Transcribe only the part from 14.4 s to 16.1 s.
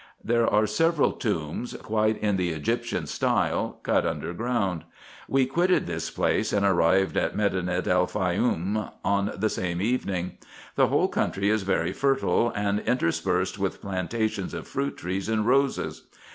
of fruit trees and roses.